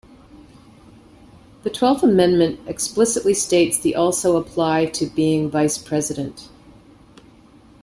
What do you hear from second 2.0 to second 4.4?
Amendment explicitly states the also